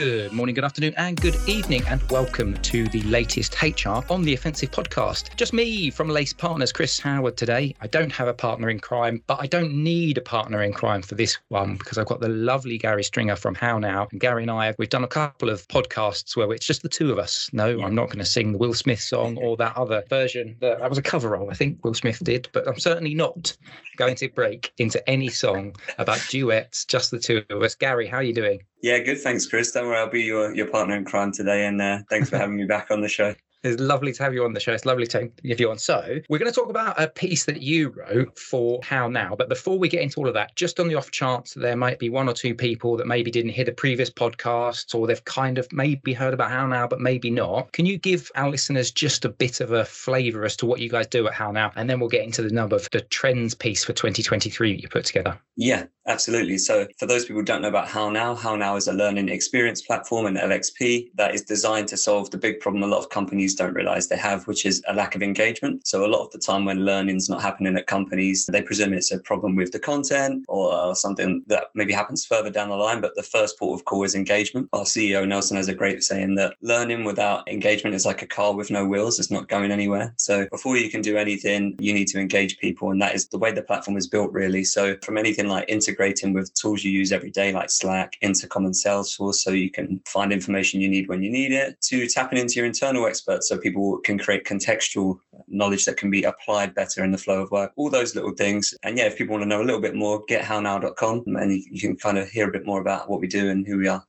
[0.00, 4.32] Good morning, good afternoon, and good evening, and welcome to the latest HR on the
[4.32, 5.36] Offensive podcast.
[5.36, 7.74] Just me from Lace Partners, Chris Howard today.
[7.82, 11.02] I don't have a partner in crime, but I don't need a partner in crime
[11.02, 14.08] for this one because I've got the lovely Gary Stringer from How Now.
[14.10, 17.12] And Gary and I, we've done a couple of podcasts where it's just the two
[17.12, 17.50] of us.
[17.52, 20.56] No, I'm not going to sing the Will Smith song or that other version.
[20.60, 23.54] That, that was a cover role, I think Will Smith did, but I'm certainly not
[23.98, 27.74] going to break into any song about duets, just the two of us.
[27.74, 28.60] Gary, how are you doing?
[28.82, 29.20] Yeah, good.
[29.20, 29.72] Thanks, Chris.
[29.72, 31.66] Don't worry, I'll be your, your partner in crime today.
[31.66, 33.34] And uh, thanks for having me back on the show.
[33.62, 34.72] It's lovely to have you on the show.
[34.72, 35.78] It's lovely to have you on.
[35.78, 39.34] So, we're going to talk about a piece that you wrote for How Now.
[39.36, 41.98] But before we get into all of that, just on the off chance there might
[41.98, 45.58] be one or two people that maybe didn't hear the previous podcasts or they've kind
[45.58, 47.72] of maybe heard about How Now, but maybe not.
[47.72, 50.88] Can you give our listeners just a bit of a flavor as to what you
[50.88, 51.70] guys do at How Now?
[51.76, 54.88] And then we'll get into the number of the trends piece for 2023 that you
[54.88, 55.38] put together.
[55.56, 56.56] Yeah, absolutely.
[56.56, 59.28] So, for those people who don't know about How Now, How Now is a learning
[59.28, 63.10] experience platform and LXP that is designed to solve the big problem a lot of
[63.10, 65.86] companies don't realize they have, which is a lack of engagement.
[65.86, 69.12] So, a lot of the time when learning's not happening at companies, they presume it's
[69.12, 73.00] a problem with the content or something that maybe happens further down the line.
[73.00, 74.68] But the first port of call is engagement.
[74.72, 78.54] Our CEO, Nelson, has a great saying that learning without engagement is like a car
[78.54, 80.14] with no wheels, it's not going anywhere.
[80.16, 82.90] So, before you can do anything, you need to engage people.
[82.90, 84.64] And that is the way the platform is built, really.
[84.64, 88.72] So, from anything like integrating with tools you use every day, like Slack, into common
[88.72, 92.54] Salesforce, so you can find information you need when you need it, to tapping into
[92.54, 97.12] your internal experts so people can create contextual knowledge that can be applied better in
[97.12, 98.74] the flow of work, all those little things.
[98.82, 101.80] And yeah, if people want to know a little bit more, get gethownow.com and you
[101.80, 104.04] can kind of hear a bit more about what we do and who we are.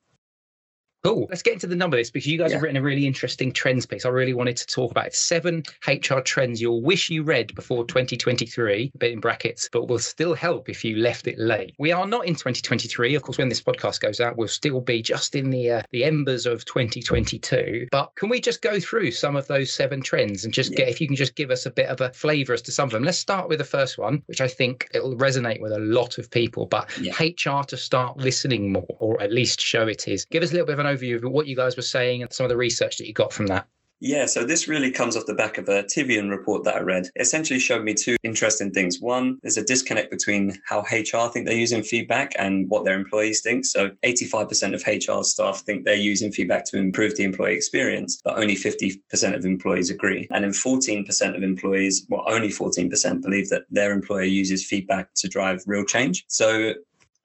[1.04, 1.26] Cool.
[1.30, 2.58] Let's get into the number of this because you guys yeah.
[2.58, 4.06] have written a really interesting trends piece.
[4.06, 5.16] I really wanted to talk about it.
[5.16, 9.98] Seven HR trends you'll wish you read before 2023, a bit in brackets, but will
[9.98, 11.74] still help if you left it late.
[11.80, 13.16] We are not in 2023.
[13.16, 16.04] Of course, when this podcast goes out, we'll still be just in the uh, the
[16.04, 17.88] embers of 2022.
[17.92, 20.78] But can we just go through some of those seven trends and just yeah.
[20.78, 22.86] get, if you can just give us a bit of a flavor as to some
[22.86, 23.04] of them?
[23.04, 26.30] Let's start with the first one, which I think it'll resonate with a lot of
[26.30, 27.14] people, but yeah.
[27.20, 30.26] HR to start listening more, or at least show it is.
[30.26, 32.32] Give us a little bit of an overview of what you guys were saying and
[32.32, 33.68] some of the research that you got from that.
[34.04, 37.06] Yeah, so this really comes off the back of a Tivian report that I read.
[37.16, 39.00] It essentially showed me two interesting things.
[39.00, 43.42] One, there's a disconnect between how HR think they're using feedback and what their employees
[43.42, 43.64] think.
[43.64, 48.40] So 85% of HR staff think they're using feedback to improve the employee experience, but
[48.40, 49.00] only 50%
[49.36, 50.28] of employees agree.
[50.32, 55.28] And then 14% of employees, well, only 14% believe that their employer uses feedback to
[55.28, 56.26] drive real change.
[56.28, 56.74] So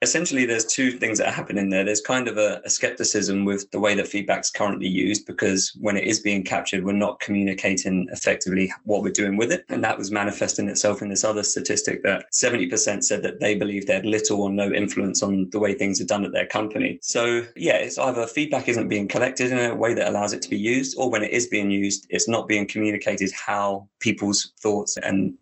[0.06, 1.84] essentially there's two things that are happening there.
[1.84, 5.96] There's kind of a, a, skepticism with the way that feedback's currently used because when
[5.96, 9.64] it is being captured we're not communicating effectively what we're doing with it.
[9.68, 13.86] And that was manifesting itself in this other statistic that 70% said that they believe
[13.86, 16.98] they had little or no influence on the way things are done at their company.
[17.02, 20.50] So yeah it's either feedback isn't being collected in a way that allows it to
[20.50, 24.96] be used or when it is being used it's not being communicated how people's thoughts
[24.98, 25.34] and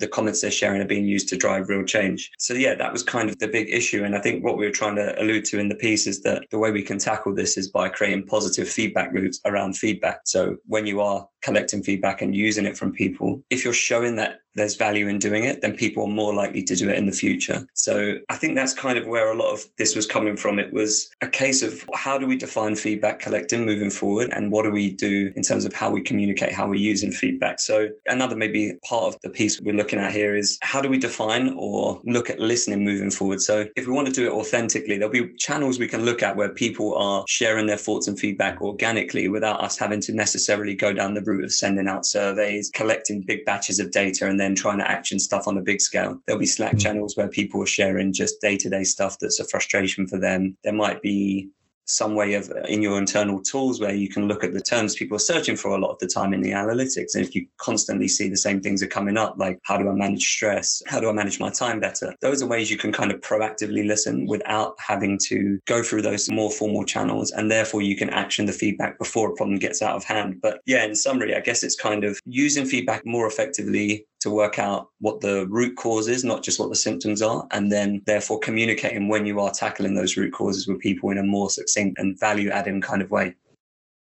[0.00, 2.30] the comments they're sharing are being used to drive real change.
[2.38, 4.04] So yeah, that was kind of the big issue.
[4.04, 6.44] And I think what we were trying to allude to in the piece is that
[6.50, 10.20] the way we can tackle this is by creating positive feedback loops around feedback.
[10.24, 14.40] So when you are collecting feedback and using it from people, if you're showing that
[14.54, 17.12] there's value in doing it, then people are more likely to do it in the
[17.12, 17.64] future.
[17.74, 20.58] So I think that's kind of where a lot of this was coming from.
[20.58, 24.64] It was a case of how do we define feedback collecting moving forward and what
[24.64, 27.60] do we do in terms of how we communicate, how we're using feedback.
[27.60, 30.98] So another maybe part of the piece we're looking at here is how do we
[30.98, 33.40] define or look at listening moving forward?
[33.40, 36.36] So if we want to do it authentically, there'll be channels we can look at
[36.36, 40.92] where people are sharing their thoughts and feedback organically without us having to necessarily go
[40.92, 44.78] down the route of sending out surveys, collecting big batches of data and then trying
[44.78, 46.20] to action stuff on a big scale.
[46.26, 46.80] There'll be Slack mm.
[46.80, 50.56] channels where people are sharing just day to day stuff that's a frustration for them.
[50.64, 51.48] There might be
[51.86, 54.94] some way of uh, in your internal tools where you can look at the terms
[54.94, 57.14] people are searching for a lot of the time in the analytics.
[57.14, 59.92] And if you constantly see the same things are coming up, like how do I
[59.92, 60.82] manage stress?
[60.86, 62.14] How do I manage my time better?
[62.20, 66.30] Those are ways you can kind of proactively listen without having to go through those
[66.30, 67.30] more formal channels.
[67.32, 70.40] And therefore you can action the feedback before a problem gets out of hand.
[70.40, 74.58] But yeah, in summary, I guess it's kind of using feedback more effectively to work
[74.58, 78.38] out what the root cause is, not just what the symptoms are, and then therefore
[78.38, 82.18] communicating when you are tackling those root causes with people in a more succinct and
[82.20, 83.34] value adding kind of way.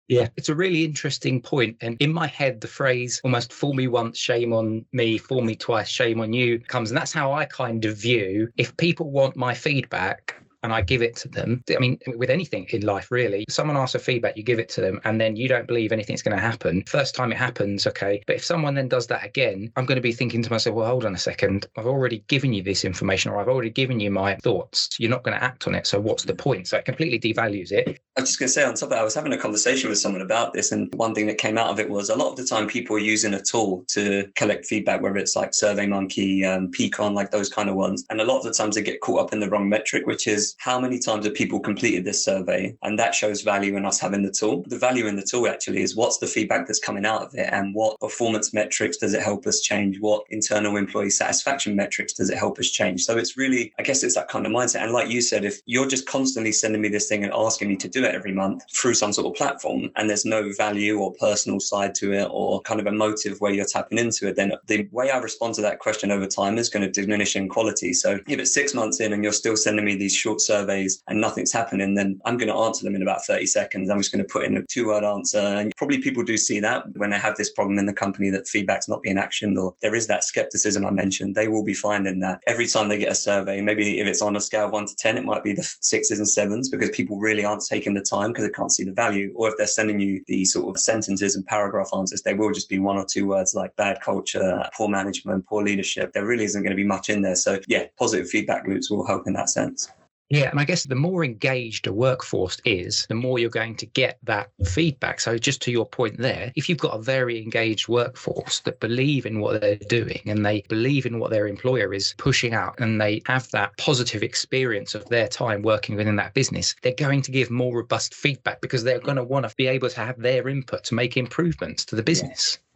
[0.08, 1.78] Yeah, it's a really interesting point.
[1.82, 5.56] And in my head, the phrase almost fool me once, shame on me, fool me
[5.56, 6.92] twice, shame on you comes.
[6.92, 10.36] And that's how I kind of view if people want my feedback,
[10.66, 11.64] and I give it to them.
[11.74, 14.82] I mean, with anything in life, really, someone asks for feedback, you give it to
[14.82, 16.84] them, and then you don't believe anything's going to happen.
[16.88, 18.24] First time it happens, okay.
[18.26, 20.88] But if someone then does that again, I'm going to be thinking to myself, well,
[20.88, 21.68] hold on a second.
[21.78, 24.90] I've already given you this information, or I've already given you my thoughts.
[25.00, 25.86] You're not going to act on it.
[25.86, 26.68] So what's the point?
[26.68, 28.00] So it completely devalues it.
[28.18, 29.90] I was just going to say, on top of that, I was having a conversation
[29.90, 30.72] with someone about this.
[30.72, 32.96] And one thing that came out of it was a lot of the time people
[32.96, 37.50] are using a tool to collect feedback, whether it's like SurveyMonkey, um, Peakon, like those
[37.50, 38.04] kind of ones.
[38.10, 40.28] And a lot of the times they get caught up in the wrong metric, which
[40.28, 42.76] is how many times have people completed this survey?
[42.84, 44.64] And that shows value in us having the tool.
[44.68, 47.50] The value in the tool actually is what's the feedback that's coming out of it
[47.52, 50.00] and what performance metrics does it help us change?
[50.00, 53.04] What internal employee satisfaction metrics does it help us change?
[53.04, 54.84] So it's really, I guess it's that kind of mindset.
[54.84, 57.76] And like you said, if you're just constantly sending me this thing and asking me
[57.78, 61.14] to do it every month through some sort of platform and there's no value or
[61.14, 64.88] personal side to it or kind of emotive way you're tapping into it, then the
[64.92, 67.94] way I respond to that question over time is going to diminish in quality.
[67.94, 71.20] So if it's six months in and you're still sending me these short surveys and
[71.20, 73.90] nothing's happening, then I'm going to answer them in about 30 seconds.
[73.90, 75.40] I'm just going to put in a two word answer.
[75.40, 78.48] And probably people do see that when they have this problem in the company that
[78.48, 82.20] feedback's not being actioned or there is that skepticism I mentioned, they will be finding
[82.20, 84.86] that every time they get a survey, maybe if it's on a scale of one
[84.86, 88.02] to 10, it might be the sixes and sevens because people really aren't taking the
[88.02, 89.32] time because they can't see the value.
[89.36, 92.70] Or if they're sending you the sort of sentences and paragraph answers, they will just
[92.70, 96.14] be one or two words like bad culture, poor management, poor leadership.
[96.14, 97.36] There really isn't going to be much in there.
[97.36, 99.92] So, yeah, positive feedback loops will help in that sense.
[100.30, 103.86] Yeah, and I guess the more engaged a workforce is, the more you're going to
[103.86, 105.20] get that feedback.
[105.20, 109.28] So, just to your point there, if you've got a very engaged workforce that believe
[109.28, 113.00] in what they're doing and they believe in what their employer is pushing out and
[113.00, 117.32] they have that positive experience of their time working within that business, they're going to
[117.32, 120.48] give more robust feedback because they're going to want to be able to have their
[120.48, 122.58] input to make improvements to the business.
[122.58, 122.75] Yeah,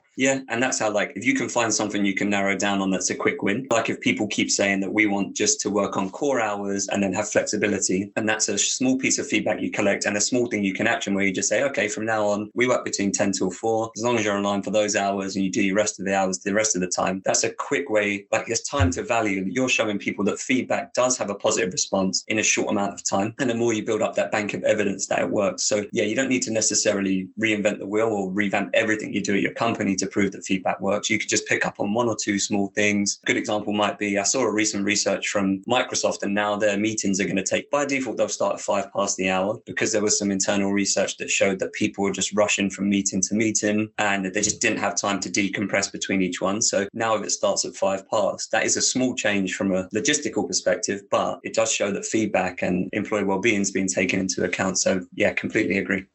[0.49, 3.09] and that's how like if you can find something you can narrow down on that's
[3.09, 3.67] a quick win.
[3.71, 7.01] Like if people keep saying that we want just to work on core hours and
[7.01, 10.47] then have flexibility, and that's a small piece of feedback you collect and a small
[10.47, 13.11] thing you can action where you just say, okay, from now on we work between
[13.11, 13.91] 10 till 4.
[13.95, 16.15] As long as you're online for those hours and you do your rest of the
[16.15, 19.45] hours the rest of the time, that's a quick way, like it's time to value.
[19.47, 23.03] You're showing people that feedback does have a positive response in a short amount of
[23.03, 23.35] time.
[23.39, 25.63] And the more you build up that bank of evidence that it works.
[25.63, 29.35] So yeah, you don't need to necessarily reinvent the wheel or revamp everything you do
[29.35, 31.09] at your company to prove that feedback works.
[31.09, 33.19] You could just pick up on one or two small things.
[33.23, 36.77] A good example might be I saw a recent research from Microsoft, and now their
[36.77, 39.91] meetings are going to take by default, they'll start at five past the hour because
[39.91, 43.35] there was some internal research that showed that people were just rushing from meeting to
[43.35, 46.61] meeting and they just didn't have time to decompress between each one.
[46.61, 49.87] So now if it starts at five past, that is a small change from a
[49.89, 54.43] logistical perspective, but it does show that feedback and employee well-being is being taken into
[54.43, 54.79] account.
[54.79, 56.05] So yeah, completely agree.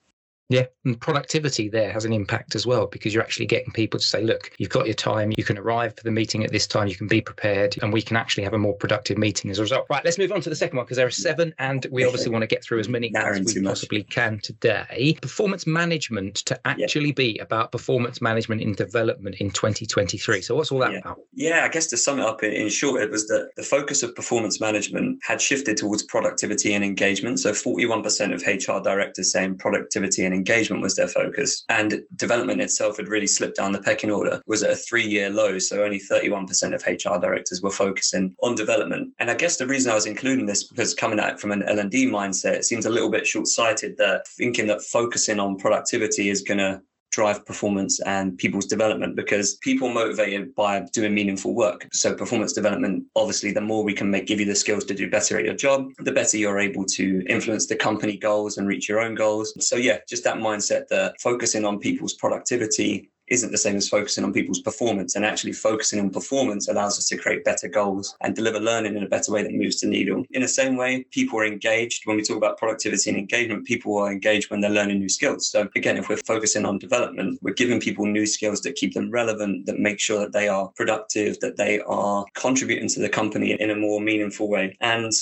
[0.51, 4.05] Yeah, and productivity there has an impact as well because you're actually getting people to
[4.05, 6.87] say, look, you've got your time, you can arrive for the meeting at this time,
[6.87, 9.63] you can be prepared, and we can actually have a more productive meeting as a
[9.63, 9.87] result.
[9.89, 12.31] Right, let's move on to the second one because there are seven, and we obviously
[12.31, 15.17] want to get through as many as we possibly can today.
[15.23, 17.13] Performance management to actually yeah.
[17.13, 20.43] be about performance management in development in 2023.
[20.43, 20.99] So, what's all that yeah.
[20.99, 21.21] about?
[21.33, 24.03] Yeah, I guess to sum it up in, in short, it was that the focus
[24.03, 27.41] of performance management had shifted towards productivity and engagement.
[27.41, 31.65] So, 41% of HR directors saying productivity and engagement was their focus.
[31.69, 35.31] And development itself had really slipped down the pecking order, was at a three year
[35.31, 35.59] low.
[35.59, 39.13] So only 31% of HR directors were focusing on development.
[39.19, 41.63] And I guess the reason I was including this because coming at it from an
[41.63, 46.31] L&D mindset, it seems a little bit short sighted that thinking that focusing on productivity
[46.31, 46.81] is going to
[47.15, 51.89] drive performance and people's development because people motivated by doing meaningful work.
[51.93, 55.09] So performance development, obviously, the more we can make give you the skills to do
[55.09, 58.89] better at your job, the better you're able to influence the company goals and reach
[58.89, 59.55] your own goals.
[59.65, 64.25] So yeah, just that mindset that focusing on people's productivity isn't the same as focusing
[64.25, 68.35] on people's performance and actually focusing on performance allows us to create better goals and
[68.35, 70.25] deliver learning in a better way that moves the needle.
[70.31, 73.97] In the same way, people are engaged when we talk about productivity and engagement, people
[73.99, 75.49] are engaged when they're learning new skills.
[75.49, 79.11] So again, if we're focusing on development, we're giving people new skills that keep them
[79.11, 83.53] relevant, that make sure that they are productive, that they are contributing to the company
[83.59, 84.77] in a more meaningful way.
[84.81, 85.13] And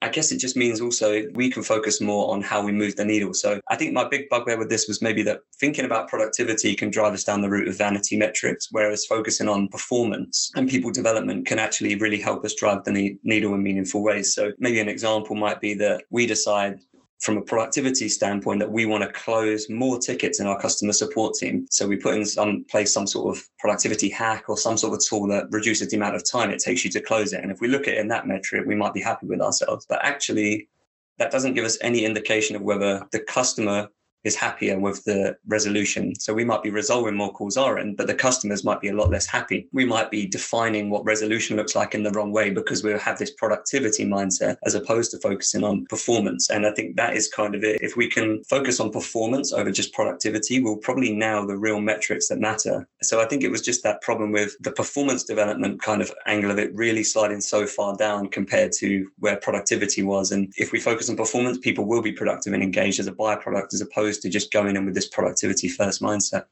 [0.00, 3.04] I guess it just means also we can focus more on how we move the
[3.04, 3.34] needle.
[3.34, 6.90] So I think my big bugbear with this was maybe that thinking about productivity can
[6.90, 11.46] drive us down the route of vanity metrics, whereas focusing on performance and people development
[11.46, 14.34] can actually really help us drive the needle in meaningful ways.
[14.34, 16.80] So maybe an example might be that we decide
[17.20, 21.34] from a productivity standpoint that we want to close more tickets in our customer support
[21.34, 21.66] team.
[21.70, 25.04] So we put in some place some sort of productivity hack or some sort of
[25.04, 27.42] tool that reduces the amount of time it takes you to close it.
[27.42, 29.84] And if we look at it in that metric, we might be happy with ourselves.
[29.88, 30.68] But actually,
[31.18, 33.88] that doesn't give us any indication of whether the customer
[34.28, 36.14] is happier with the resolution.
[36.20, 38.94] So we might be resolving more calls our end, but the customers might be a
[38.94, 39.68] lot less happy.
[39.72, 43.18] We might be defining what resolution looks like in the wrong way because we have
[43.18, 46.50] this productivity mindset as opposed to focusing on performance.
[46.50, 47.80] And I think that is kind of it.
[47.80, 52.28] If we can focus on performance over just productivity, we'll probably nail the real metrics
[52.28, 52.86] that matter.
[53.02, 56.50] So I think it was just that problem with the performance development kind of angle
[56.50, 60.32] of it really sliding so far down compared to where productivity was.
[60.32, 63.72] And if we focus on performance, people will be productive and engaged as a byproduct
[63.72, 66.44] as opposed to just going in with this productivity first mindset.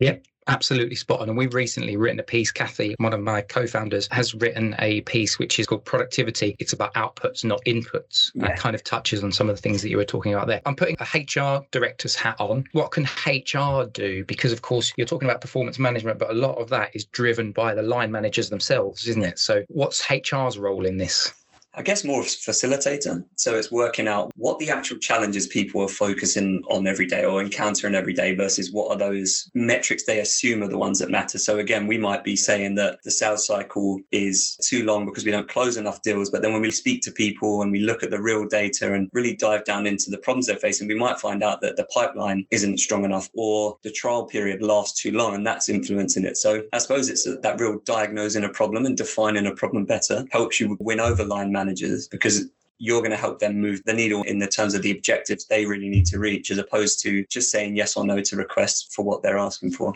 [0.00, 1.28] Yep, absolutely spot on.
[1.28, 5.00] And we've recently written a piece, Kathy, one of my co founders, has written a
[5.02, 6.56] piece which is called Productivity.
[6.58, 8.30] It's about outputs, not inputs.
[8.34, 8.54] Yeah.
[8.56, 10.62] kind of touches on some of the things that you were talking about there.
[10.66, 12.64] I'm putting a HR director's hat on.
[12.72, 14.24] What can HR do?
[14.24, 17.52] Because, of course, you're talking about performance management, but a lot of that is driven
[17.52, 19.38] by the line managers themselves, isn't it?
[19.38, 21.32] So, what's HR's role in this?
[21.74, 23.24] I guess more of a facilitator.
[23.36, 27.40] So it's working out what the actual challenges people are focusing on every day or
[27.40, 31.38] encountering every day versus what are those metrics they assume are the ones that matter.
[31.38, 35.30] So again, we might be saying that the sales cycle is too long because we
[35.30, 36.30] don't close enough deals.
[36.30, 39.10] But then when we speak to people and we look at the real data and
[39.12, 42.46] really dive down into the problems they're facing, we might find out that the pipeline
[42.50, 46.38] isn't strong enough or the trial period lasts too long and that's influencing it.
[46.38, 50.58] So I suppose it's that real diagnosing a problem and defining a problem better helps
[50.58, 52.36] you win over line managers because
[52.78, 55.66] you're going to help them move the needle in the terms of the objectives they
[55.66, 59.04] really need to reach as opposed to just saying yes or no to requests for
[59.04, 59.92] what they're asking for.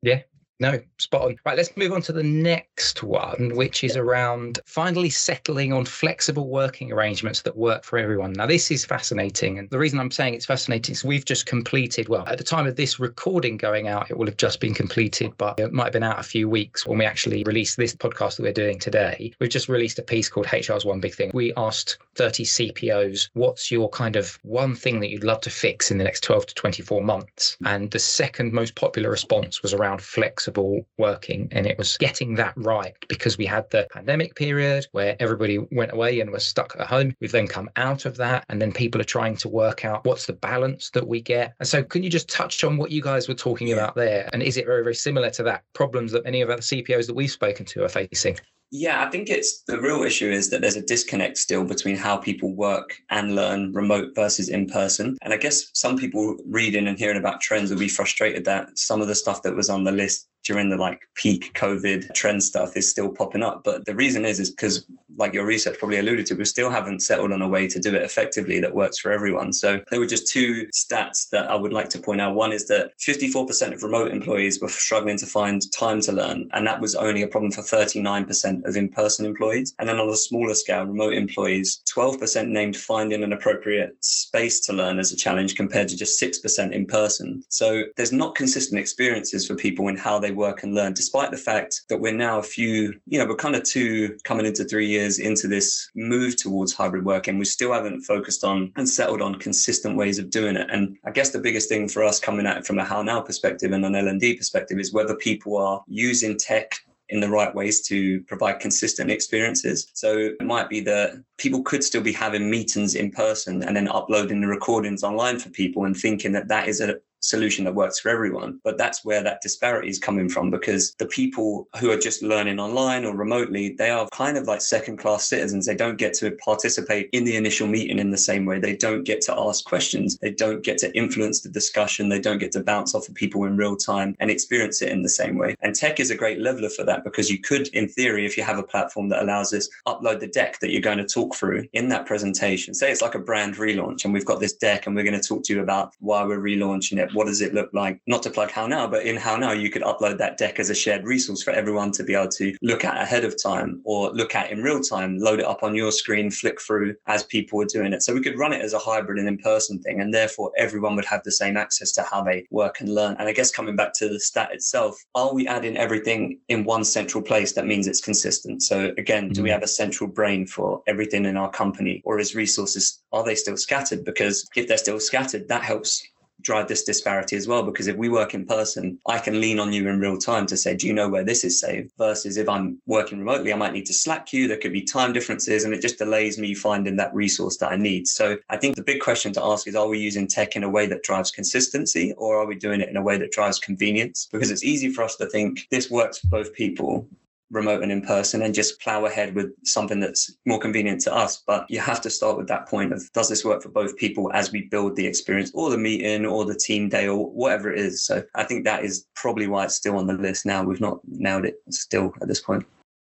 [0.00, 0.20] Yeah,
[0.62, 1.36] no, spot on.
[1.44, 6.48] Right, let's move on to the next one, which is around finally settling on flexible
[6.48, 8.32] working arrangements that work for everyone.
[8.32, 9.58] Now, this is fascinating.
[9.58, 12.68] And the reason I'm saying it's fascinating is we've just completed, well, at the time
[12.68, 15.92] of this recording going out, it will have just been completed, but it might have
[15.94, 19.32] been out a few weeks when we actually released this podcast that we're doing today.
[19.40, 21.32] We've just released a piece called HR's One Big Thing.
[21.34, 25.90] We asked 30 CPOs, what's your kind of one thing that you'd love to fix
[25.90, 27.56] in the next 12 to 24 months?
[27.64, 31.48] And the second most popular response was around flexible flexible working.
[31.52, 35.92] And it was getting that right because we had the pandemic period where everybody went
[35.92, 37.14] away and was stuck at home.
[37.20, 38.44] We've then come out of that.
[38.48, 41.54] And then people are trying to work out what's the balance that we get.
[41.58, 43.76] And so, can you just touch on what you guys were talking yeah.
[43.76, 44.28] about there?
[44.32, 47.14] And is it very, very similar to that problems that many of other CPOs that
[47.14, 48.36] we've spoken to are facing?
[48.74, 52.16] Yeah, I think it's the real issue is that there's a disconnect still between how
[52.16, 55.18] people work and learn remote versus in person.
[55.20, 59.02] And I guess some people reading and hearing about trends will be frustrated that some
[59.02, 62.76] of the stuff that was on the list during the like peak COVID trend stuff
[62.76, 63.62] is still popping up.
[63.64, 67.00] But the reason is, is because like your research probably alluded to, we still haven't
[67.00, 69.52] settled on a way to do it effectively that works for everyone.
[69.52, 72.34] So there were just two stats that I would like to point out.
[72.34, 76.48] One is that 54% of remote employees were struggling to find time to learn.
[76.52, 79.74] And that was only a problem for 39% of in-person employees.
[79.78, 84.72] And then on a smaller scale, remote employees, 12% named finding an appropriate space to
[84.72, 87.42] learn as a challenge compared to just 6% in person.
[87.48, 91.36] So there's not consistent experiences for people in how they work and learn, despite the
[91.36, 94.86] fact that we're now a few, you know, we're kind of two coming into three
[94.86, 97.38] years into this move towards hybrid working.
[97.38, 100.68] We still haven't focused on and settled on consistent ways of doing it.
[100.70, 103.20] And I guess the biggest thing for us coming at it from a how now
[103.20, 106.74] perspective and an L&D perspective is whether people are using tech
[107.12, 109.86] in the right ways to provide consistent experiences.
[109.92, 113.86] So it might be that people could still be having meetings in person and then
[113.88, 118.00] uploading the recordings online for people and thinking that that is a solution that works
[118.00, 118.60] for everyone.
[118.64, 122.58] But that's where that disparity is coming from because the people who are just learning
[122.58, 125.66] online or remotely, they are kind of like second class citizens.
[125.66, 128.58] They don't get to participate in the initial meeting in the same way.
[128.58, 130.18] They don't get to ask questions.
[130.18, 132.08] They don't get to influence the discussion.
[132.08, 135.02] They don't get to bounce off of people in real time and experience it in
[135.02, 135.56] the same way.
[135.60, 138.42] And tech is a great leveler for that because you could, in theory, if you
[138.42, 141.66] have a platform that allows this, upload the deck that you're going to talk through
[141.72, 142.74] in that presentation.
[142.74, 145.26] Say it's like a brand relaunch and we've got this deck and we're going to
[145.26, 148.00] talk to you about why we're relaunching it what does it look like?
[148.06, 150.70] Not to plug How Now, but in How Now, you could upload that deck as
[150.70, 154.10] a shared resource for everyone to be able to look at ahead of time or
[154.10, 157.58] look at in real time, load it up on your screen, flick through as people
[157.58, 158.02] were doing it.
[158.02, 160.00] So we could run it as a hybrid and in person thing.
[160.00, 163.16] And therefore, everyone would have the same access to how they work and learn.
[163.18, 166.84] And I guess coming back to the stat itself, are we adding everything in one
[166.84, 168.62] central place that means it's consistent?
[168.62, 169.54] So again, do we mm-hmm.
[169.54, 173.56] have a central brain for everything in our company or is resources, are they still
[173.56, 174.04] scattered?
[174.04, 176.02] Because if they're still scattered, that helps
[176.42, 177.62] drive this disparity as well.
[177.62, 180.56] Because if we work in person, I can lean on you in real time to
[180.56, 181.92] say, do you know where this is saved?
[181.98, 184.48] Versus if I'm working remotely, I might need to Slack you.
[184.48, 187.76] There could be time differences and it just delays me finding that resource that I
[187.76, 188.06] need.
[188.08, 190.70] So I think the big question to ask is, are we using tech in a
[190.70, 194.28] way that drives consistency or are we doing it in a way that drives convenience?
[194.30, 197.06] Because it's easy for us to think this works for both people
[197.52, 201.42] remote and in person and just plow ahead with something that's more convenient to us.
[201.46, 204.30] But you have to start with that point of does this work for both people
[204.32, 207.78] as we build the experience or the meeting or the team day or whatever it
[207.78, 208.04] is.
[208.04, 210.64] So I think that is probably why it's still on the list now.
[210.64, 212.64] We've not nailed it still at this point.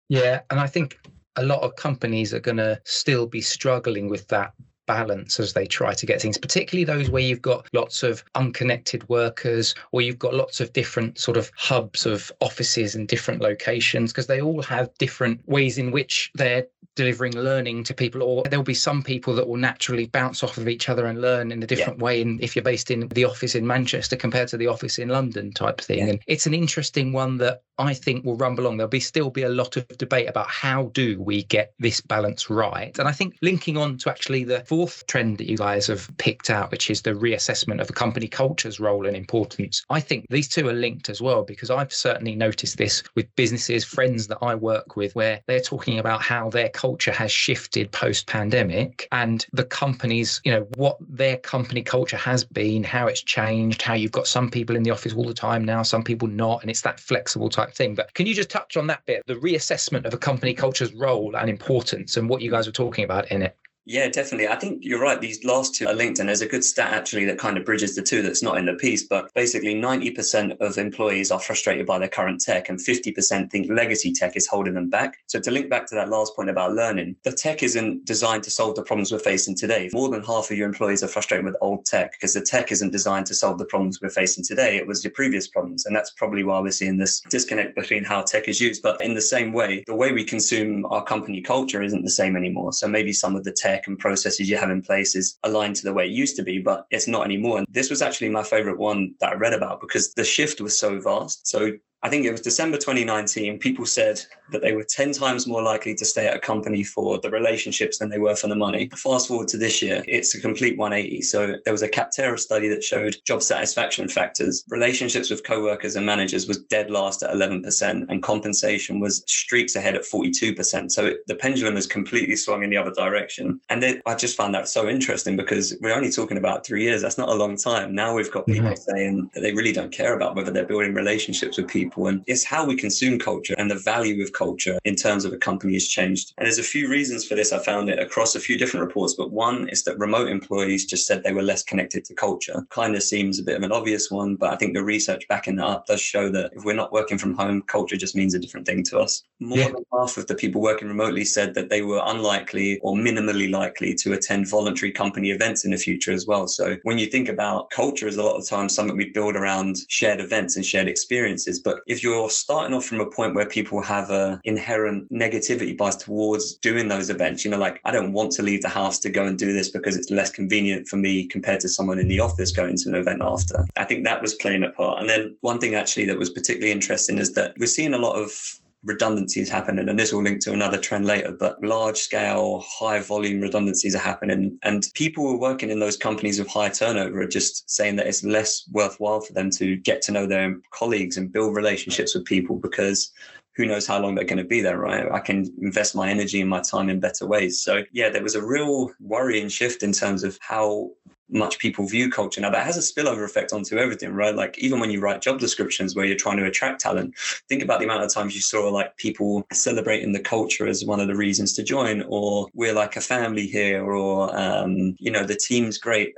[0.08, 0.40] Yeah.
[0.50, 0.98] And I think
[1.36, 4.52] a lot of companies are going to still be struggling with that
[4.86, 9.08] balance as they try to get things, particularly those where you've got lots of unconnected
[9.08, 14.12] workers or you've got lots of different sort of hubs of offices in different locations,
[14.12, 18.22] because they all have different ways in which they're delivering learning to people.
[18.22, 21.50] Or there'll be some people that will naturally bounce off of each other and learn
[21.50, 22.04] in a different yeah.
[22.04, 22.20] way.
[22.20, 25.52] And if you're based in the office in Manchester compared to the office in London
[25.52, 25.98] type thing.
[26.00, 26.06] Yeah.
[26.08, 28.76] And it's an interesting one that I think will rumble along.
[28.76, 32.50] There'll be still be a lot of debate about how do we get this balance
[32.50, 32.96] right.
[32.98, 36.48] And I think linking on to actually the fourth trend that you guys have picked
[36.48, 39.84] out, which is the reassessment of a company culture's role and importance.
[39.90, 43.84] I think these two are linked as well because I've certainly noticed this with businesses,
[43.84, 48.26] friends that I work with, where they're talking about how their culture has shifted post
[48.26, 53.82] pandemic and the companies, you know, what their company culture has been, how it's changed,
[53.82, 56.62] how you've got some people in the office all the time now, some people not,
[56.62, 57.94] and it's that flexible type thing.
[57.94, 61.36] But can you just touch on that bit, the reassessment of a company culture's role
[61.36, 63.54] and importance and what you guys were talking about in it?
[63.84, 64.46] Yeah, definitely.
[64.46, 65.20] I think you're right.
[65.20, 67.96] These last two are linked, and there's a good stat actually that kind of bridges
[67.96, 69.02] the two that's not in the piece.
[69.02, 74.12] But basically, 90% of employees are frustrated by their current tech, and 50% think legacy
[74.12, 75.18] tech is holding them back.
[75.26, 78.50] So, to link back to that last point about learning, the tech isn't designed to
[78.50, 79.90] solve the problems we're facing today.
[79.92, 82.92] More than half of your employees are frustrated with old tech because the tech isn't
[82.92, 84.76] designed to solve the problems we're facing today.
[84.76, 85.86] It was your previous problems.
[85.86, 88.80] And that's probably why we're seeing this disconnect between how tech is used.
[88.80, 92.36] But in the same way, the way we consume our company culture isn't the same
[92.36, 92.72] anymore.
[92.72, 95.76] So, maybe some of the tech tech and processes you have in place is aligned
[95.76, 97.58] to the way it used to be, but it's not anymore.
[97.58, 100.78] And this was actually my favorite one that I read about because the shift was
[100.78, 101.46] so vast.
[101.46, 105.62] So I think it was December 2019, people said that they were 10 times more
[105.62, 108.90] likely to stay at a company for the relationships than they were for the money.
[108.96, 111.22] Fast forward to this year, it's a complete 180.
[111.22, 114.64] So there was a Capterra study that showed job satisfaction factors.
[114.68, 119.94] Relationships with co-workers and managers was dead last at 11% and compensation was streaks ahead
[119.94, 120.90] at 42%.
[120.90, 123.60] So it, the pendulum has completely swung in the other direction.
[123.70, 127.00] And it, I just found that so interesting because we're only talking about three years.
[127.00, 127.94] That's not a long time.
[127.94, 128.96] Now we've got people mm-hmm.
[128.96, 132.08] saying that they really don't care about whether they're building relationships with people people.
[132.08, 135.36] And it's how we consume culture and the value of culture in terms of a
[135.36, 136.32] company has changed.
[136.38, 137.52] And there's a few reasons for this.
[137.52, 141.06] I found it across a few different reports, but one is that remote employees just
[141.06, 142.66] said they were less connected to culture.
[142.70, 145.56] Kind of seems a bit of an obvious one, but I think the research backing
[145.56, 148.38] that up does show that if we're not working from home, culture just means a
[148.38, 149.22] different thing to us.
[149.40, 149.68] More yeah.
[149.68, 153.94] than half of the people working remotely said that they were unlikely or minimally likely
[153.94, 156.46] to attend voluntary company events in the future as well.
[156.46, 159.76] So when you think about culture is a lot of times something we build around
[159.88, 161.60] shared events and shared experiences.
[161.60, 165.96] But if you're starting off from a point where people have a inherent negativity bias
[165.96, 169.10] towards doing those events, you know, like I don't want to leave the house to
[169.10, 172.20] go and do this because it's less convenient for me compared to someone in the
[172.20, 173.66] office going to an event after.
[173.76, 175.00] I think that was playing a part.
[175.00, 178.16] And then one thing actually that was particularly interesting is that we're seeing a lot
[178.16, 182.98] of redundancies happening and this will link to another trend later but large scale high
[182.98, 187.20] volume redundancies are happening and people who are working in those companies with high turnover
[187.20, 191.16] are just saying that it's less worthwhile for them to get to know their colleagues
[191.16, 193.12] and build relationships with people because
[193.54, 195.10] who knows how long they're going to be there, right?
[195.12, 197.60] I can invest my energy and my time in better ways.
[197.62, 200.90] So, yeah, there was a real worrying shift in terms of how
[201.32, 202.40] much people view culture.
[202.40, 204.34] Now that has a spillover effect onto everything, right?
[204.34, 207.14] Like even when you write job descriptions where you're trying to attract talent,
[207.48, 211.00] think about the amount of times you saw like people celebrating the culture as one
[211.00, 215.24] of the reasons to join, or we're like a family here, or um, you know
[215.24, 216.14] the team's great.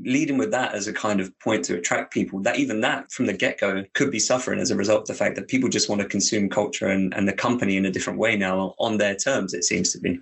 [0.00, 3.26] Leading with that as a kind of point to attract people, that even that from
[3.26, 5.88] the get go could be suffering as a result of the fact that people just
[5.88, 9.16] want to consume culture and, and the company in a different way now on their
[9.16, 10.20] terms, it seems to be.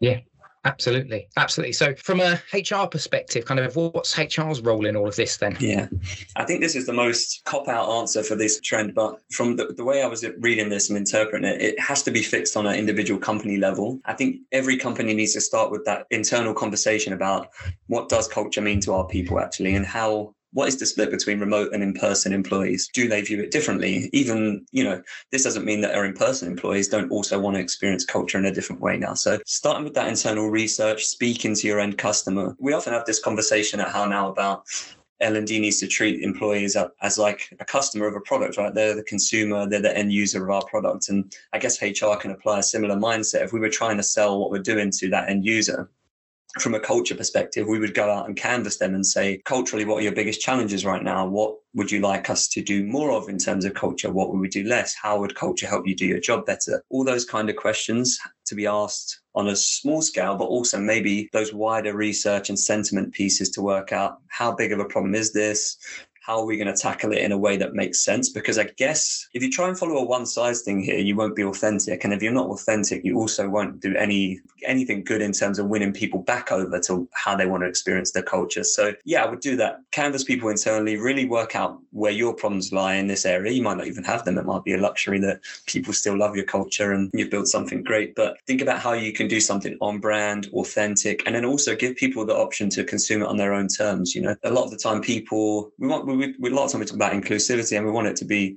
[0.00, 0.20] Yeah,
[0.64, 1.72] Absolutely, absolutely.
[1.72, 5.56] So, from a HR perspective, kind of what's HR's role in all of this then?
[5.58, 5.88] Yeah,
[6.36, 8.94] I think this is the most cop out answer for this trend.
[8.94, 12.12] But from the, the way I was reading this and interpreting it, it has to
[12.12, 14.00] be fixed on an individual company level.
[14.04, 17.48] I think every company needs to start with that internal conversation about
[17.88, 21.40] what does culture mean to our people actually, and how what is the split between
[21.40, 25.80] remote and in-person employees do they view it differently even you know this doesn't mean
[25.80, 29.14] that our in-person employees don't also want to experience culture in a different way now
[29.14, 33.20] so starting with that internal research speaking to your end customer we often have this
[33.20, 34.64] conversation at how now about
[35.22, 38.74] L&D needs to treat employees as like a customer of a product, right?
[38.74, 41.08] They're the consumer, they're the end user of our product.
[41.08, 43.44] And I guess HR can apply a similar mindset.
[43.44, 45.88] If we were trying to sell what we're doing to that end user,
[46.60, 49.98] from a culture perspective, we would go out and canvass them and say, culturally, what
[49.98, 51.26] are your biggest challenges right now?
[51.26, 54.12] What would you like us to do more of in terms of culture?
[54.12, 54.94] What would we do less?
[54.94, 56.82] How would culture help you do your job better?
[56.90, 61.30] All those kind of questions to be asked on a small scale, but also maybe
[61.32, 65.32] those wider research and sentiment pieces to work out how big of a problem is
[65.32, 65.78] this?
[66.24, 68.28] How are we going to tackle it in a way that makes sense?
[68.28, 71.34] Because I guess if you try and follow a one size thing here, you won't
[71.34, 72.04] be authentic.
[72.04, 75.66] And if you're not authentic, you also won't do any anything good in terms of
[75.66, 78.62] winning people back over to how they want to experience their culture.
[78.62, 79.80] So yeah, I would do that.
[79.90, 83.50] Canvas people internally, really work out where your problems lie in this area.
[83.50, 84.38] You might not even have them.
[84.38, 87.82] It might be a luxury that people still love your culture and you've built something
[87.82, 88.14] great.
[88.14, 91.96] But think about how you can do something on brand, authentic, and then also give
[91.96, 94.14] people the option to consume it on their own terms.
[94.14, 96.72] You know, a lot of the time people we want we, we, a lot of
[96.72, 98.56] time we talk about inclusivity and we want it to be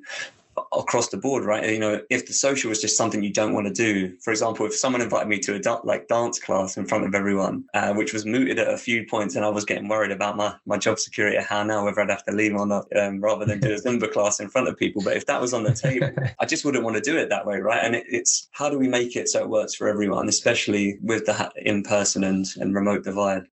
[0.74, 1.70] across the board, right?
[1.70, 4.66] You know, if the social was just something you don't want to do, for example,
[4.66, 8.14] if someone invited me to a like dance class in front of everyone, uh, which
[8.14, 11.00] was mooted at a few points, and I was getting worried about my, my job
[11.00, 13.76] security, how now whether I'd have to leave or not, um, rather than do a
[13.82, 15.02] Zumba class in front of people.
[15.04, 17.46] But if that was on the table, I just wouldn't want to do it that
[17.46, 17.84] way, right?
[17.84, 21.26] And it, it's how do we make it so it works for everyone, especially with
[21.26, 23.48] the in person and, and remote divide?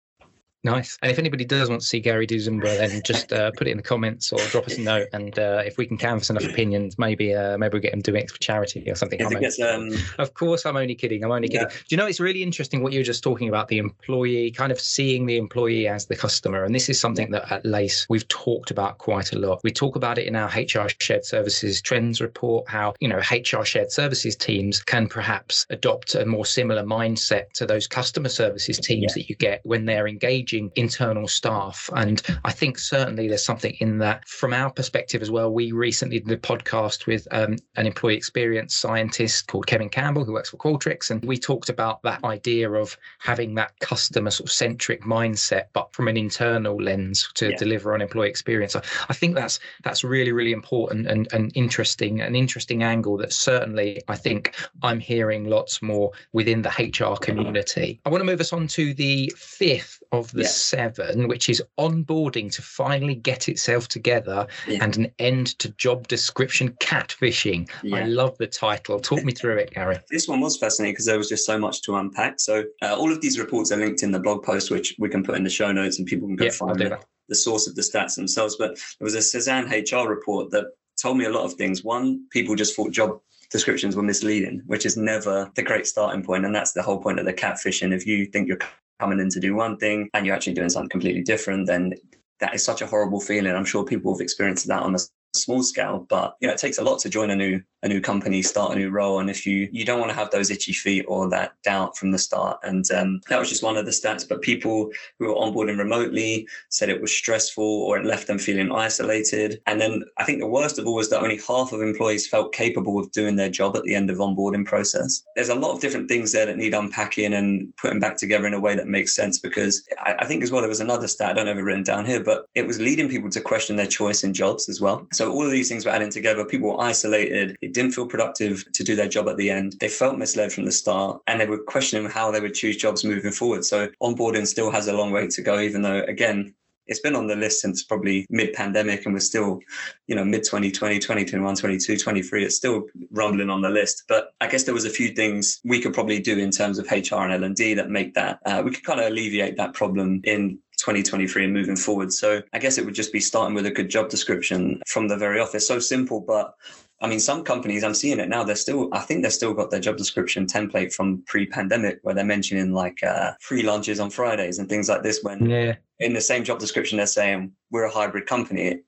[0.64, 0.98] Nice.
[1.02, 3.72] And if anybody does want to see Gary do Zumba, then just uh, put it
[3.72, 5.08] in the comments or drop us a note.
[5.12, 8.24] And uh, if we can canvass enough opinions, maybe uh, maybe we'll get him doing
[8.24, 9.20] it for charity or something.
[9.64, 9.92] Um...
[10.20, 11.24] Of course, I'm only kidding.
[11.24, 11.68] I'm only kidding.
[11.68, 11.74] Yeah.
[11.74, 14.72] Do you know, it's really interesting what you were just talking about the employee, kind
[14.72, 16.64] of seeing the employee as the customer.
[16.64, 19.62] And this is something that at LACE we've talked about quite a lot.
[19.64, 23.64] We talk about it in our HR shared services trends report, how, you know, HR
[23.64, 29.14] shared services teams can perhaps adopt a more similar mindset to those customer services teams
[29.14, 29.14] yeah.
[29.16, 31.90] that you get when they're engaged engaging internal staff.
[31.96, 35.52] And I think certainly there's something in that from our perspective as well.
[35.52, 40.34] We recently did a podcast with um, an employee experience scientist called Kevin Campbell, who
[40.34, 41.12] works for Qualtrics.
[41.12, 45.94] And we talked about that idea of having that customer sort of centric mindset, but
[45.94, 47.58] from an internal lens to yeah.
[47.58, 48.74] deliver on employee experience.
[48.74, 53.34] So I think that's that's really, really important and, and interesting, an interesting angle that
[53.34, 58.00] certainly I think I'm hearing lots more within the HR community.
[58.06, 60.48] I want to move us on to the fifth of the yeah.
[60.48, 64.84] seven, which is onboarding to finally get itself together yeah.
[64.84, 67.70] and an end to job description catfishing.
[67.82, 67.98] Yeah.
[67.98, 69.00] I love the title.
[69.00, 70.00] Talk me through it, Gary.
[70.10, 72.40] This one was fascinating because there was just so much to unpack.
[72.40, 75.24] So uh, all of these reports are linked in the blog post, which we can
[75.24, 77.82] put in the show notes and people can go find the, the source of the
[77.82, 78.58] stats themselves.
[78.58, 80.66] But there was a Cezanne HR report that
[81.02, 81.84] told me a lot of things.
[81.84, 83.20] One, people just thought job
[83.50, 87.20] descriptions were misleading, which is never the great starting point, and that's the whole point
[87.20, 87.94] of the catfishing.
[87.94, 88.60] If you think you're
[89.02, 91.94] coming in to do one thing and you're actually doing something completely different, then
[92.40, 93.54] that is such a horrible feeling.
[93.54, 95.00] I'm sure people have experienced that on a
[95.36, 98.02] small scale, but you know, it takes a lot to join a new a new
[98.02, 100.74] company, start a new role, and if you you don't want to have those itchy
[100.74, 103.92] feet or that doubt from the start, and um, that was just one of the
[103.92, 104.28] stats.
[104.28, 108.72] But people who were onboarding remotely said it was stressful or it left them feeling
[108.72, 109.62] isolated.
[109.68, 112.54] And then I think the worst of all was that only half of employees felt
[112.54, 115.24] capable of doing their job at the end of onboarding process.
[115.36, 118.54] There's a lot of different things there that need unpacking and putting back together in
[118.54, 119.40] a way that makes sense.
[119.40, 121.84] Because I, I think as well there was another stat I don't have it written
[121.84, 125.08] down here, but it was leading people to question their choice in jobs as well.
[125.14, 126.46] So all of these things were adding together.
[126.46, 127.58] People were isolated.
[127.72, 129.76] Didn't feel productive to do their job at the end.
[129.80, 133.04] They felt misled from the start and they were questioning how they would choose jobs
[133.04, 133.66] moving forward.
[133.66, 136.54] So onboarding still has a long way to go, even though again,
[136.88, 139.62] it's been on the list since probably mid pandemic and we're still,
[140.08, 142.44] you know, mid 2020, 2021, 22, 23.
[142.44, 144.04] It's still rumbling on the list.
[144.08, 146.92] But I guess there was a few things we could probably do in terms of
[146.92, 150.60] HR and L&D that make that, uh, we could kind of alleviate that problem in
[150.80, 152.12] 2023 and moving forward.
[152.12, 155.16] So I guess it would just be starting with a good job description from the
[155.16, 155.56] very off.
[155.56, 156.56] It's so simple, but
[157.02, 159.72] I mean, some companies, I'm seeing it now, they're still, I think they're still got
[159.72, 164.12] their job description template from pre pandemic where they're mentioning like uh, free lunches on
[164.12, 165.24] Fridays and things like this.
[165.24, 165.76] When yeah.
[166.00, 168.82] in the same job description, they're saying we're a hybrid company.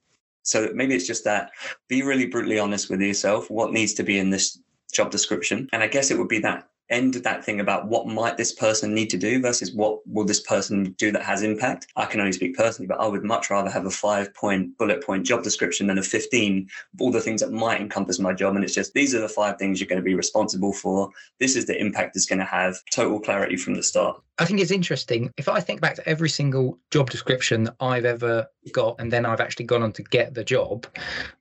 [0.44, 1.52] So maybe it's just that
[1.88, 3.50] be really brutally honest with yourself.
[3.50, 4.60] What needs to be in this
[4.94, 5.68] job description?
[5.74, 8.94] And I guess it would be that end that thing about what might this person
[8.94, 11.88] need to do versus what will this person do that has impact.
[11.96, 15.04] I can only speak personally, but I would much rather have a five point bullet
[15.04, 18.56] point job description than a 15 all the things that might encompass my job.
[18.56, 21.10] And it's just these are the five things you're going to be responsible for.
[21.40, 22.78] This is the impact it's going to have.
[22.92, 24.22] Total clarity from the start.
[24.40, 25.32] I think it's interesting.
[25.38, 29.26] If I think back to every single job description that I've ever got, and then
[29.26, 30.88] I've actually gone on to get the job,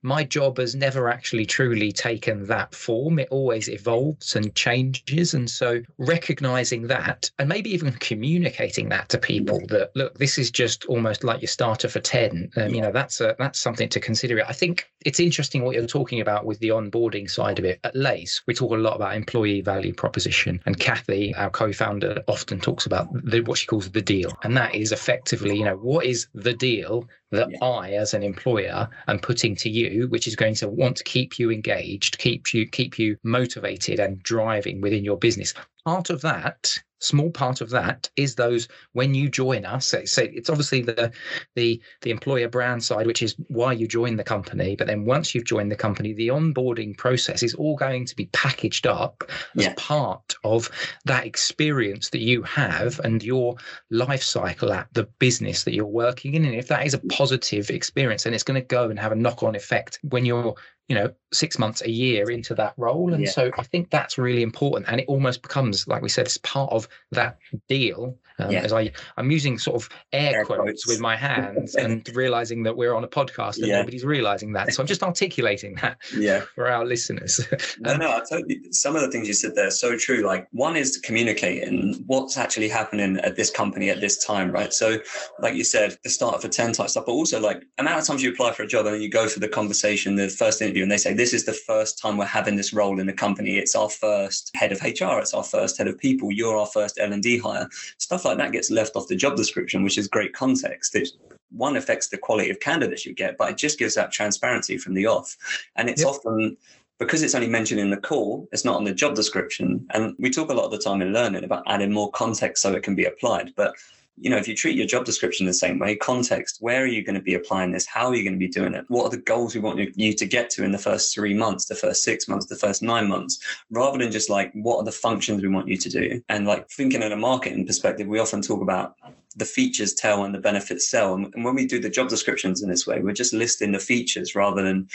[0.03, 3.17] my job has never actually truly taken that form.
[3.17, 5.33] It always evolves and changes.
[5.33, 10.51] And so recognizing that and maybe even communicating that to people that, look, this is
[10.51, 12.51] just almost like your starter for 10.
[12.57, 14.43] Um, you know, that's a, that's something to consider.
[14.47, 17.79] I think it's interesting what you're talking about with the onboarding side of it.
[17.83, 20.61] At LACE, we talk a lot about employee value proposition.
[20.65, 24.31] And Kathy, our co founder, often talks talks about the, what she calls the deal.
[24.43, 27.65] And that is effectively, you know, what is the deal that yeah.
[27.65, 31.39] I, as an employer, am putting to you, which is going to want to keep
[31.39, 35.53] you engaged, keep you keep you motivated and driving within your business.
[35.85, 40.27] Part of that small part of that is those when you join us say, say
[40.33, 41.11] it's obviously the
[41.55, 45.35] the the employer brand side which is why you join the company but then once
[45.35, 49.23] you've joined the company the onboarding process is all going to be packaged up
[49.57, 50.69] as part of
[51.05, 53.55] that experience that you have and your
[53.89, 56.45] life cycle at the business that you're working in.
[56.45, 59.15] And if that is a positive experience then it's going to go and have a
[59.15, 60.55] knock-on effect when you're
[60.87, 63.29] you know six months a year into that role and yeah.
[63.29, 66.71] so i think that's really important and it almost becomes like we said it's part
[66.71, 67.37] of that
[67.69, 68.61] deal um, yeah.
[68.61, 72.63] as I I'm using sort of air, air quotes, quotes, with my hands and realizing
[72.63, 73.79] that we're on a podcast and yeah.
[73.79, 74.73] nobody's realizing that.
[74.73, 76.41] So I'm just articulating that yeah.
[76.55, 77.45] for our listeners.
[77.79, 78.61] no, no, I totally.
[78.71, 80.25] Some of the things you said there are so true.
[80.25, 84.73] Like one is communicating what's actually happening at this company at this time, right?
[84.73, 84.97] So,
[85.39, 88.23] like you said, the start for ten type stuff, but also like amount of times
[88.23, 90.83] you apply for a job and then you go for the conversation, the first interview,
[90.83, 93.57] and they say this is the first time we're having this role in the company.
[93.57, 95.19] It's our first head of HR.
[95.19, 96.31] It's our first head of people.
[96.31, 97.69] You're our first L and D hire.
[97.99, 100.95] Stuff like that gets left off the job description, which is great context.
[100.95, 101.09] It
[101.51, 104.95] one affects the quality of candidates you get, but it just gives that transparency from
[104.95, 105.37] the off.
[105.75, 106.09] And it's yep.
[106.09, 106.57] often
[106.97, 109.85] because it's only mentioned in the call, it's not on the job description.
[109.91, 112.73] And we talk a lot of the time in learning about adding more context so
[112.73, 113.53] it can be applied.
[113.55, 113.75] But
[114.17, 117.03] you know, if you treat your job description the same way, context, where are you
[117.03, 117.87] going to be applying this?
[117.87, 118.85] How are you going to be doing it?
[118.87, 121.65] What are the goals we want you to get to in the first three months,
[121.65, 123.39] the first six months, the first nine months,
[123.71, 126.21] rather than just like, what are the functions we want you to do?
[126.29, 128.95] And like thinking in a marketing perspective, we often talk about
[129.35, 131.15] the features tell and the benefits sell.
[131.15, 134.35] And when we do the job descriptions in this way, we're just listing the features
[134.35, 134.87] rather than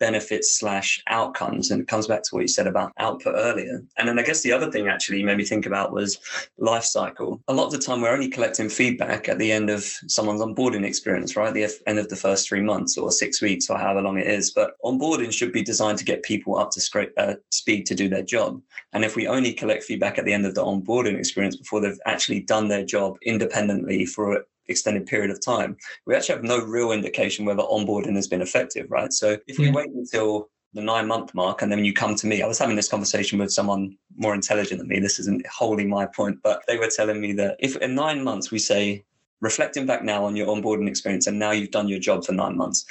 [0.00, 1.70] benefits slash outcomes.
[1.70, 3.82] And it comes back to what you said about output earlier.
[3.96, 6.18] And then I guess the other thing actually made me think about was
[6.58, 7.40] life cycle.
[7.46, 10.84] A lot of the time we're only collecting feedback at the end of someone's onboarding
[10.84, 11.54] experience, right?
[11.54, 14.50] The end of the first three months or six weeks or however long it is.
[14.50, 18.22] But onboarding should be designed to get people up to uh, speed to do their
[18.22, 18.60] job.
[18.92, 22.00] And if we only collect feedback at the end of the onboarding experience before they've
[22.06, 26.92] actually done their job independently for extended period of time, we actually have no real
[26.92, 29.12] indication whether onboarding has been effective, right?
[29.12, 29.72] So if we yeah.
[29.72, 32.76] wait until the nine month mark and then you come to me i was having
[32.76, 36.78] this conversation with someone more intelligent than me this isn't wholly my point but they
[36.78, 39.04] were telling me that if in nine months we say
[39.40, 42.56] reflecting back now on your onboarding experience and now you've done your job for nine
[42.56, 42.86] months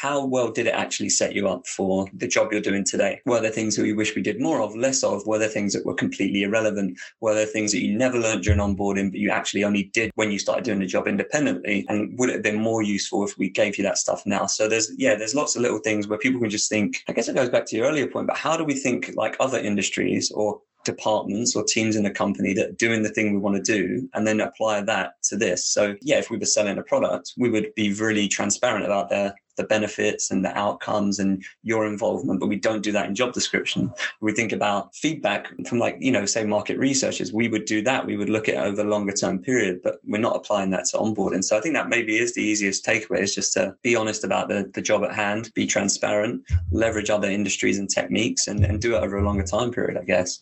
[0.00, 3.18] how well did it actually set you up for the job you're doing today?
[3.24, 5.26] Were there things that we wish we did more of, less of?
[5.26, 6.98] Were there things that were completely irrelevant?
[7.22, 10.30] Were there things that you never learned during onboarding, but you actually only did when
[10.30, 11.86] you started doing the job independently?
[11.88, 14.44] And would it have been more useful if we gave you that stuff now?
[14.44, 17.28] So there's, yeah, there's lots of little things where people can just think, I guess
[17.28, 20.30] it goes back to your earlier point, but how do we think like other industries
[20.30, 23.62] or departments or teams in a company that are doing the thing we want to
[23.62, 25.66] do and then apply that to this.
[25.66, 29.34] So yeah, if we were selling a product, we would be really transparent about their
[29.56, 33.32] the benefits and the outcomes and your involvement, but we don't do that in job
[33.32, 33.92] description.
[34.20, 38.06] We think about feedback from like, you know, say market researchers, we would do that.
[38.06, 40.98] We would look at over a longer term period, but we're not applying that to
[40.98, 41.42] onboarding.
[41.42, 44.48] So I think that maybe is the easiest takeaway is just to be honest about
[44.48, 48.94] the, the job at hand, be transparent, leverage other industries and techniques and, and do
[48.94, 50.38] it over a longer time period, I guess.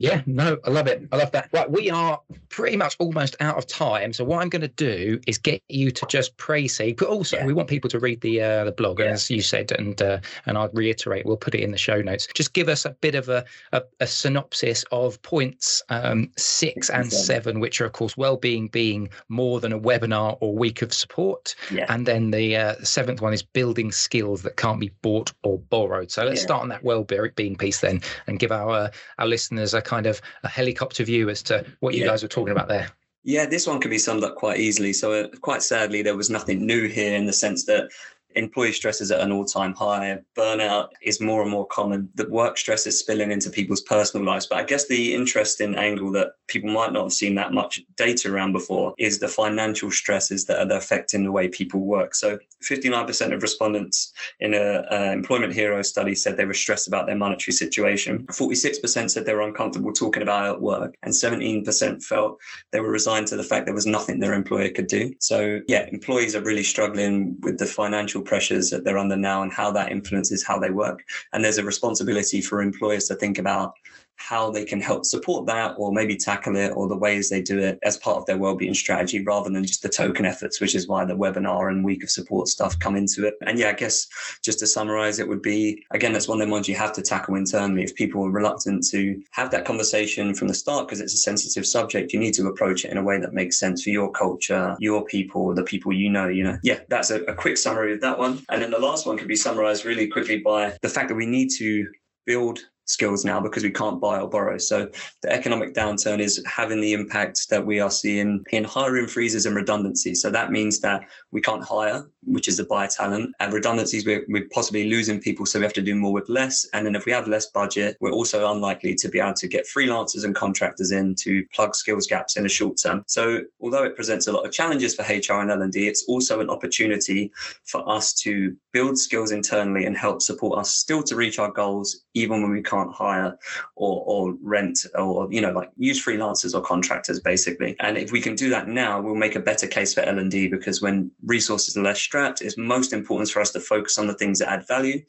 [0.00, 1.06] Yeah, no, I love it.
[1.12, 1.50] I love that.
[1.52, 4.12] Right, we are pretty much almost out of time.
[4.12, 7.36] So what I'm going to do is get you to just praise see, but also
[7.36, 7.46] yeah.
[7.46, 9.06] we want people to read the uh, the blog, yeah.
[9.06, 12.28] as you said, and uh, and I'll reiterate, we'll put it in the show notes.
[12.34, 17.12] Just give us a bit of a a, a synopsis of points um, six and
[17.12, 21.54] seven, which are of course well-being being more than a webinar or week of support,
[21.70, 21.86] yeah.
[21.88, 26.10] and then the uh, seventh one is building skills that can't be bought or borrowed.
[26.10, 29.82] So let's start on that well-being piece then, and give our uh, our listeners a
[29.90, 32.06] kind of a helicopter view as to what you yeah.
[32.06, 32.88] guys were talking about there.
[33.24, 34.92] Yeah, this one can be summed up quite easily.
[34.92, 37.90] So, uh, quite sadly, there was nothing new here in the sense that
[38.34, 40.18] employee stress is at an all-time high.
[40.36, 42.08] Burnout is more and more common.
[42.14, 44.46] The work stress is spilling into people's personal lives.
[44.46, 48.32] But i guess the interesting angle that people might not have seen that much data
[48.32, 52.14] around before is the financial stresses that are affecting the way people work.
[52.14, 57.06] So 59% of respondents in a, a employment hero study said they were stressed about
[57.06, 58.26] their monetary situation.
[58.26, 60.94] 46% said they were uncomfortable talking about work.
[61.02, 62.38] And 17% felt
[62.72, 65.14] they were resigned to the fact there was nothing their employer could do.
[65.20, 69.52] So yeah employees are really struggling with the financial pressures that they're under now and
[69.52, 71.02] how that influences how they work.
[71.32, 73.74] And there's a responsibility for employers to think about
[74.20, 77.58] how they can help support that or maybe tackle it or the ways they do
[77.58, 80.86] it as part of their well-being strategy rather than just the token efforts which is
[80.86, 83.34] why the webinar and week of support stuff come into it.
[83.46, 84.06] And yeah i guess
[84.42, 87.02] just to summarize it would be again that's one of the ones you have to
[87.02, 87.82] tackle internally.
[87.82, 91.66] If people are reluctant to have that conversation from the start because it's a sensitive
[91.66, 94.76] subject you need to approach it in a way that makes sense for your culture
[94.78, 96.58] your people the people you know you know.
[96.62, 98.42] Yeah that's a, a quick summary of that one.
[98.50, 101.26] And then the last one can be summarized really quickly by the fact that we
[101.26, 101.86] need to
[102.26, 104.58] build skills now because we can't buy or borrow.
[104.58, 104.90] So
[105.22, 109.56] the economic downturn is having the impact that we are seeing in hiring freezes and
[109.56, 110.14] redundancy.
[110.14, 114.24] So that means that we can't hire, which is the buy talent, and redundancies we're,
[114.28, 116.66] we're possibly losing people, so we have to do more with less.
[116.72, 119.66] And then if we have less budget, we're also unlikely to be able to get
[119.66, 123.04] freelancers and contractors in to plug skills gaps in the short term.
[123.06, 126.50] So although it presents a lot of challenges for HR and L&D, it's also an
[126.50, 127.32] opportunity
[127.64, 132.04] for us to build skills internally and help support us still to reach our goals,
[132.14, 133.36] even when we can't hire
[133.76, 137.76] or, or rent or, you know, like use freelancers or contractors basically.
[137.80, 140.80] And if we can do that now, we'll make a better case for L&D because
[140.80, 144.38] when resources are less strapped, it's most important for us to focus on the things
[144.38, 145.02] that add value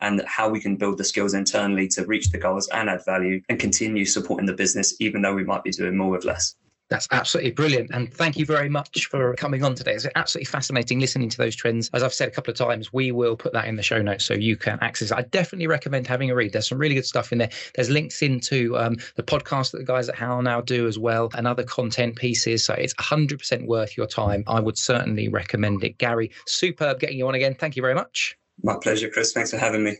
[0.00, 3.40] and how we can build the skills internally to reach the goals and add value
[3.48, 6.56] and continue supporting the business, even though we might be doing more with less.
[6.88, 7.90] That's absolutely brilliant.
[7.92, 9.94] And thank you very much for coming on today.
[9.94, 11.90] It's absolutely fascinating listening to those trends.
[11.92, 14.24] As I've said a couple of times, we will put that in the show notes
[14.24, 15.16] so you can access it.
[15.16, 16.52] I definitely recommend having a read.
[16.52, 17.50] There's some really good stuff in there.
[17.74, 21.30] There's links into um, the podcast that the guys at How Now do as well
[21.34, 22.64] and other content pieces.
[22.64, 24.44] So it's 100% worth your time.
[24.46, 25.98] I would certainly recommend it.
[25.98, 27.54] Gary, superb getting you on again.
[27.54, 28.38] Thank you very much.
[28.62, 29.32] My pleasure, Chris.
[29.32, 29.96] Thanks for having me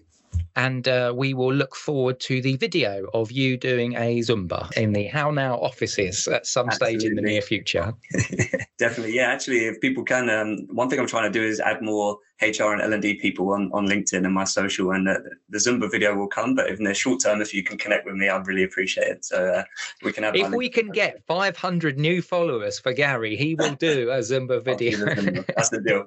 [0.57, 4.93] and uh, we will look forward to the video of you doing a Zumba in
[4.93, 7.01] the How Now offices at some Absolutely.
[7.01, 7.93] stage in the near future.
[8.79, 9.29] Definitely, yeah.
[9.29, 12.73] Actually, if people can, um, one thing I'm trying to do is add more HR
[12.73, 15.19] and L&D people on, on LinkedIn and my social, and uh,
[15.49, 16.55] the Zumba video will come.
[16.55, 19.25] But in the short term, if you can connect with me, I'd really appreciate it.
[19.25, 19.65] So uh,
[20.03, 20.37] we can have.
[20.37, 25.07] If we can get 500 new followers for Gary, he will do a Zumba video.
[25.57, 26.07] That's the deal.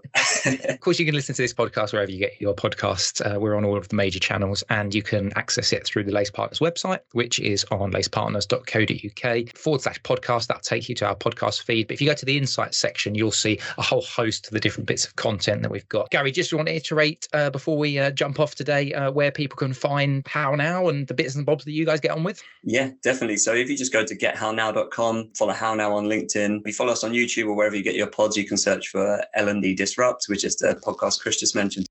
[0.69, 3.25] of course, you can listen to this podcast wherever you get your podcasts.
[3.25, 6.11] Uh, we're on all of the major channels, and you can access it through the
[6.11, 10.47] Lace Partners website, which is on lacepartners.co.uk forward slash podcast.
[10.47, 11.87] That'll take you to our podcast feed.
[11.87, 14.59] But if you go to the insights section, you'll see a whole host of the
[14.59, 16.09] different bits of content that we've got.
[16.19, 19.55] Gary, just want to iterate uh, before we uh, jump off today uh, where people
[19.55, 22.43] can find How Now and the bits and bobs that you guys get on with?
[22.61, 23.37] Yeah, definitely.
[23.37, 27.05] So if you just go to gethownow.com, follow How Now on LinkedIn, you follow us
[27.05, 30.43] on YouTube or wherever you get your pods, you can search for L&D Disrupt, which
[30.43, 31.87] is the podcast Chris just mentioned.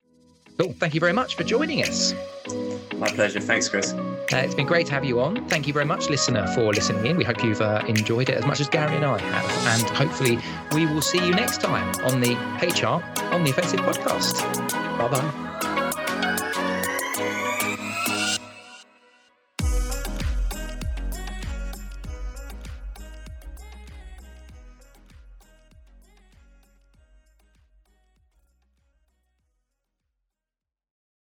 [0.59, 0.75] Cool.
[0.75, 2.13] Thank you very much for joining us.
[2.99, 3.41] My pleasure.
[3.41, 3.93] Thanks, Chris.
[3.93, 5.47] Uh, it's been great to have you on.
[5.49, 7.17] Thank you very much, listener, for listening in.
[7.17, 9.81] We hope you've uh, enjoyed it as much as Gary and I have.
[9.81, 10.39] And hopefully,
[10.73, 14.39] we will see you next time on the HR on the Offensive podcast.
[14.99, 15.48] Bye bye.